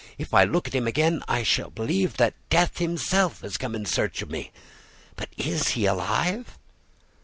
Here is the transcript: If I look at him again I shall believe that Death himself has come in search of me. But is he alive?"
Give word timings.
If 0.17 0.33
I 0.33 0.45
look 0.45 0.67
at 0.67 0.73
him 0.73 0.87
again 0.87 1.21
I 1.27 1.43
shall 1.43 1.69
believe 1.69 2.17
that 2.17 2.33
Death 2.49 2.79
himself 2.79 3.41
has 3.41 3.55
come 3.55 3.75
in 3.75 3.85
search 3.85 4.23
of 4.23 4.31
me. 4.31 4.51
But 5.15 5.29
is 5.37 5.73
he 5.77 5.85
alive?" 5.85 6.57